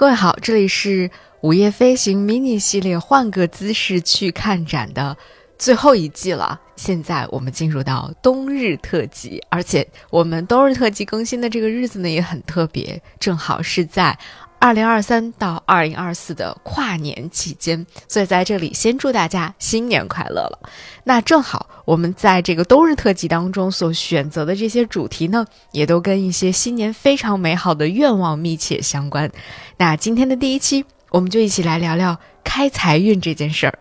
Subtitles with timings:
[0.00, 1.10] 各位好，这里是
[1.42, 5.14] 午夜飞行 mini 系列，换个姿势去看展的
[5.58, 6.58] 最后一季了。
[6.74, 14.18] 现在我们进入到冬日特辑，而且我们冬日特辑更新的这个日子呢也很特别，正好是在。
[14.60, 20.58] 二零二三到二零二四的跨年期间，所以在这里先祝大家新年快乐了。
[21.02, 29.32] 那正好，我们在这个冬日特辑当中所选择的这些主题呢，也都跟一些新年非常美好的愿望密切相关。
[29.78, 33.78] 那今天的第一期，我们就一起来聊聊开财运这件事儿。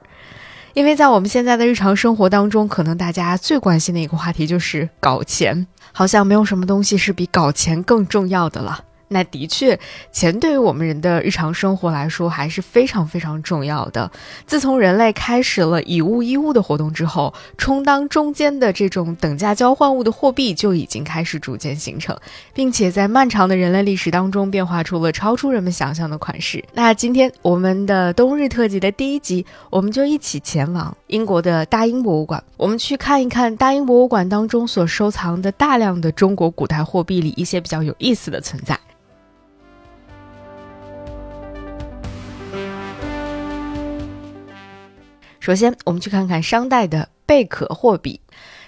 [0.74, 8.86] 因为在我们现在的日常生活当中，可能大家最关心的一个话题就是搞钱，好像没有什么东西是比搞钱更重要的了。
[9.10, 9.78] 那的确，
[10.12, 14.10] 钱对于我们人的日常生活来说还是非常非常重要的。
[14.46, 22.18] 自从人类开始了以物易物的活动之后，充当中间的这种等价交换物的货币就已经开始逐渐形成，
[22.54, 26.64] 并且在漫长的人类历史当中变化出了超出人们想象的款式。
[26.74, 38.80] 那今天我们的冬日特辑的第一集，我们就一起前往英国的大英博物馆，我们去看一看大英博物馆当中所收藏的大量的中国古代货币里一些比较有意思的存在。
[45.50, 48.22] 首先，我们去看看商代的贝壳货币。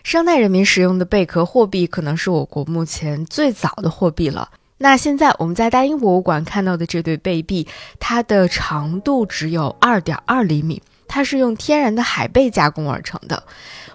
[0.03, 4.49] 商代人民使用的贝壳货币可能是我国目前最早的货币了。
[4.79, 7.67] 那现在我们在大英博物馆看到的这对贝币，
[7.99, 13.43] 它的长度只有二点二厘米，它是用天然的海贝加工而成的。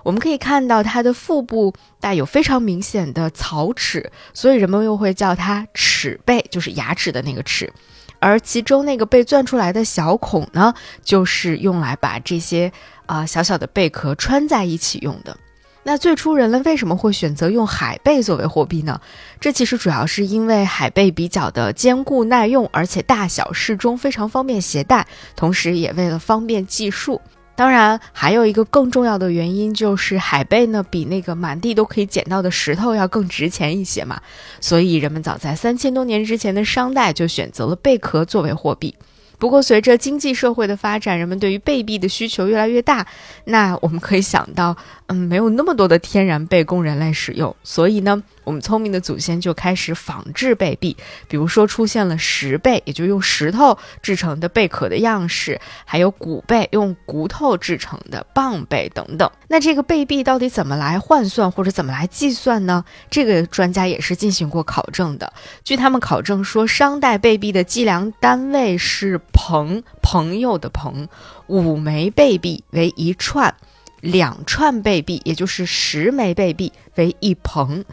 [0.05, 7.73] 我们可以看到它的腹部带有非常明显的槽齿，所以人们又会叫它齿贝，就是牙齿的那个齿。
[8.19, 12.73] 而其中那个被钻出来的小孔呢，就是用来把这些
[13.07, 15.37] 啊小小的贝壳穿在一起用的。
[15.83, 19.01] 那最初人类为什么会选择用海贝作为货币呢？
[19.41, 25.07] 这其实主要是因为海贝比较的坚固耐用，而且大小适中，非常方便携带，
[25.37, 27.21] 同时也为了方便计数。
[27.57, 34.21] 当然，还有一个更重要的原因，就是海贝呢比那个满地都可以捡到的石头要更值钱一些嘛，
[34.61, 38.95] 所以人们早在三千多年之前的商代就选择了贝壳作为货币。
[39.39, 43.07] 不过，随着经济社会的发展，人们对于贝币的需求越来越大，
[43.45, 48.23] 那我们可以想到，嗯，没有那么多的天然贝供人类使用，所以呢。
[48.47, 50.97] 我们聪明的祖先就开始仿制贝币，
[51.27, 59.29] 比如说出现了石贝，也就用石头制成的贝壳的样式，还有骨贝，用骨头制成的蚌贝等等。
[59.49, 62.85] 那这个贝币到底怎么来换算或者怎么来计算呢？
[63.11, 65.33] 这个专家也是进行过考证的。
[65.65, 71.09] 据他们考证说，商代贝币的计量单位是朋，朋友的朋，
[71.49, 73.53] 五枚贝币为一串，
[74.01, 77.85] 两串贝币也就是十枚贝币为一朋。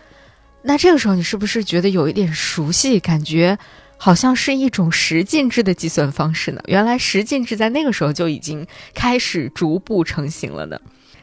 [0.63, 2.99] 那这个时候，你是不是觉得有一点熟悉？
[2.99, 3.57] 感觉
[3.97, 6.61] 好像是一种十进制的计算方式呢？
[6.67, 10.79] 原来十进制在那个时候就已经开始逐步成型了呢。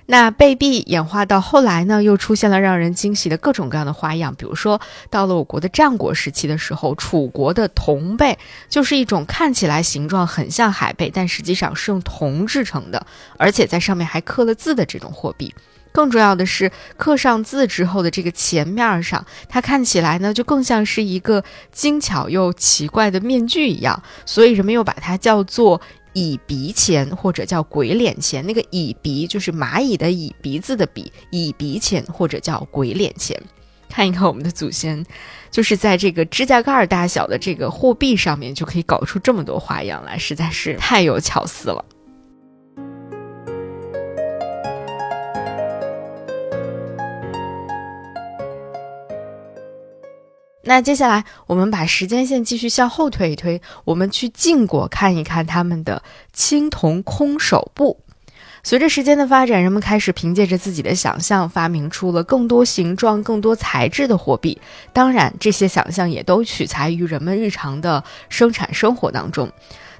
[0.07, 4.35] 那贝币演化到后来呢，又出现了让人惊喜的各种各样的花样。
[4.35, 8.37] 比如说，到了我国的战国时期的时候，楚国的铜贝
[8.69, 13.07] 就是一种看起来形状很像海贝，但实际上是用铜制成的，
[13.39, 15.55] 而且在上面还刻了字的这种货币。
[15.93, 21.43] 更重要的是，刻上字之后的这个钱面上，它看起来呢，就更像是一个
[21.73, 25.81] 精巧又奇怪的面具一样，所以人们又把它叫做
[26.13, 28.45] 蚁鼻钱，或者叫鬼脸钱。
[28.47, 33.41] 那个蚁鼻就是蚂蚁的蚁，鼻子的鼻，蚁鼻钱或者叫鬼脸钱。
[33.89, 35.05] 看一看我们的祖先，
[35.51, 41.85] 就是在这个指甲盖大小的这个货币上面，就可以搞出这么多花样来，实在是太有巧思了。
[50.63, 57.99] 那接下来，我们把时间线继续向后推一推，我们去晋国看一看他们的青铜空手部。
[58.63, 64.61] 随着时间的发展，人们开始凭借着自己的想象，发明出了更多形状、更多材质的货币。
[64.93, 69.51] 当然，这些想象也都取材于人们日常的生产生活当中。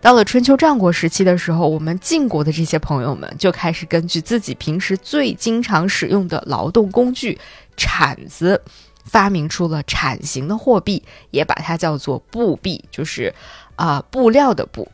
[0.03, 7.39] 到了春秋战国时期的时候，我们晋国的这些朋友们就开始根据自己平时最经常使用的劳动工具——
[7.79, 8.61] 铲子。
[9.05, 13.35] 发明出了铲形的货币，也把它叫做布币，就是
[13.77, 14.89] 啊布料的布。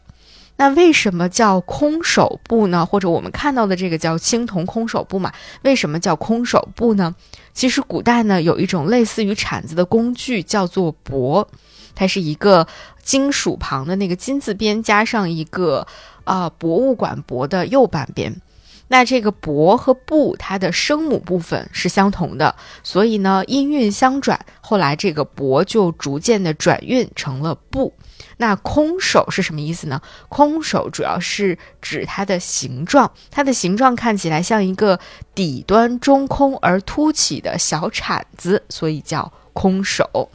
[0.58, 2.87] 那为什么叫空手布呢？
[2.87, 5.31] 或者我们看到的这个叫青铜空手布嘛？
[5.62, 7.14] 为什么叫空手布呢？
[7.53, 11.47] 其实古代呢有一种类似于铲子的工具叫做帛，
[11.94, 12.67] 它是一个
[13.03, 15.87] 金属旁的那个金字边加上一个
[16.25, 18.41] 啊博物馆帛的右半边。
[18.88, 27.92] 那这个帛和布，它的声母部分是相同的，所以呢，音韵相转，后来这个帛就逐渐的转韵成了布。
[28.38, 30.00] 那空手是什么意思呢？
[30.28, 34.98] 空手主要是指它的形状，它的形状看起来像一个
[35.34, 40.30] 底端中空而凸起的小铲子，所以叫空手。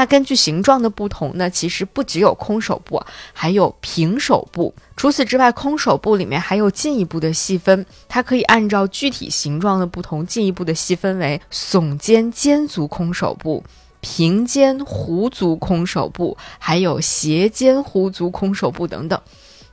[0.00, 3.02] 那根据形状的不同呢，其实不只有空手部，
[3.34, 4.74] 还有平手部。
[4.96, 13.62] 除此之外，空手部里面还有进一步的细分，它可以按照具体形状的不同，进一步的细分为耸肩尖足空手部。
[14.00, 19.20] 平肩弧足空手部，还有斜肩弧足空手部等等，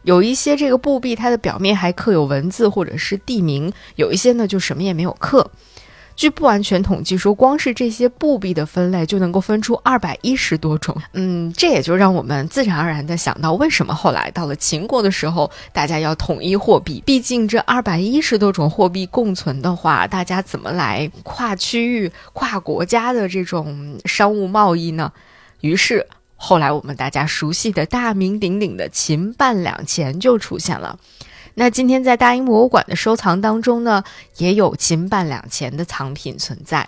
[0.02, 5.50] 有一些这个布币它的表面还刻有文字或者是地名，有一些呢就什么也没有刻。
[6.18, 11.00] 据不完全统计说，光是这些布币的分类就能够分出二百一十多种。
[11.14, 17.04] 嗯，这也就让我们自然而然的想到，为什么后来到了秦国的时候，大家要统一货币？
[17.06, 25.14] 毕竟这二百一十多种货币共存的话，大家怎么来跨区域、跨国家的这种商务贸易呢？
[25.62, 30.98] 于是后来我们大家熟悉的大名鼎鼎的秦半两钱就出现了。
[31.60, 34.04] 那今天在大英博物馆的收藏当中呢，
[34.38, 36.88] 也有秦半两钱的藏品存在。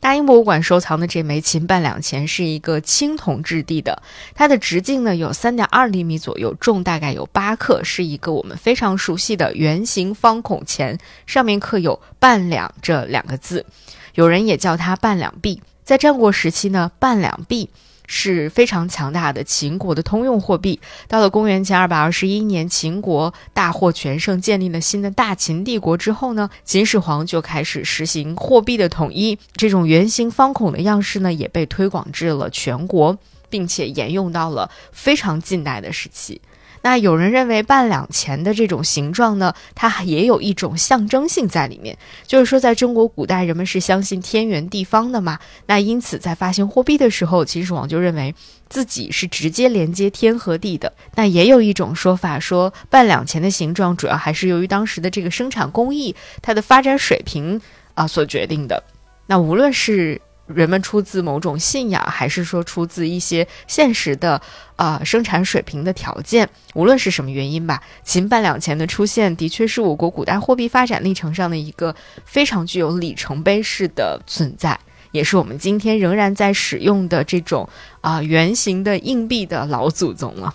[0.00, 4.02] 大英博物馆收藏的这枚秦半两钱是一个青铜质地的，
[4.34, 13.66] 它的直径呢有三点二厘米左右，重大概有八克，是一个我们非常熟悉的圆形方孔钱，上面刻有“半两”这两个字，
[14.14, 15.60] 有人也叫它半两币。
[15.84, 17.68] 在战国时期呢，半两币。
[18.06, 20.80] 是非常强大的秦国的通用货币。
[21.08, 29.38] 到了公元前二百二十一年，秦国大获全胜，建立了新的大秦帝国之后呢，秦始皇就开始实行货币的统一。
[29.54, 33.18] 这种圆形方孔的样式呢，也被推广至了全国，
[33.48, 36.40] 并且沿用到了非常近代的时期。
[36.86, 41.98] 那有人认为半两钱的这种形状呢，它也有一种象征性在里面，
[42.28, 48.32] 就是说在中国古代人们是相信天圆地方的嘛，那因此在发行货币的时候，秦始皇就认为
[48.68, 50.92] 自己是直接连接天和地的。
[51.16, 57.60] 那也有一种说法说，半两钱的形状主要还是由于当时的这个生产工艺它的发展水平
[57.94, 58.80] 啊所决定的。
[59.26, 64.40] 那无论是人们出自某种信仰，还是说出自一些现实的，
[64.76, 71.94] 呃，生产水平的条件，无论是什么原因吧，秦半两钱的出现，的确是我国古代货币发展历程上的一个
[72.24, 74.78] 非常具有里程碑式的存在，
[75.10, 77.68] 也是我们今天仍然在使用的这种
[78.00, 80.54] 啊圆形的硬币的老祖宗了。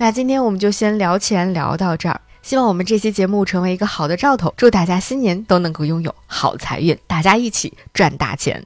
[0.00, 2.20] 那今天我们就先聊钱聊到这儿。
[2.48, 8.64] 希望我们这期节目成为一个好的兆头，祝大家新年都能够拥有好财运，大家一起赚大钱。